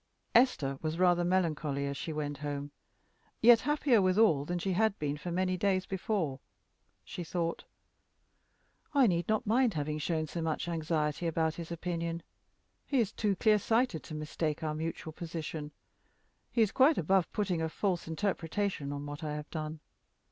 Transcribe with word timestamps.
Esther 0.33 0.79
was 0.81 0.97
rather 0.97 1.23
melancholy 1.23 1.85
as 1.85 1.95
she 1.95 2.11
went 2.11 2.37
home, 2.39 2.71
yet 3.39 3.59
happier 3.61 4.01
withal 4.01 4.45
than 4.45 4.57
she 4.57 4.73
had 4.73 4.97
been 4.97 5.15
for 5.15 5.29
many 5.31 5.55
days 5.57 5.85
before. 5.85 6.39
She 7.05 7.23
thought, 7.23 7.65
"I 8.95 9.05
need 9.05 9.27
not 9.29 9.45
mind 9.45 9.75
having 9.75 9.99
shown 9.99 10.25
so 10.25 10.41
much 10.41 10.67
anxiety 10.67 11.27
about 11.27 11.53
his 11.53 11.71
opinion. 11.71 12.23
He 12.87 12.99
is 12.99 13.11
too 13.11 13.35
clear 13.35 13.59
sighted 13.59 14.01
to 14.05 14.15
mistake 14.15 14.63
our 14.63 14.73
mutual 14.73 15.13
position; 15.13 15.71
he 16.51 16.63
is 16.63 16.71
quite 16.71 16.97
above 16.97 17.31
putting 17.31 17.61
a 17.61 17.69
false 17.69 18.07
interpretation 18.07 18.91
on 18.91 19.05
what 19.05 19.23
I 19.23 19.35
have 19.35 19.51
done. 19.51 19.81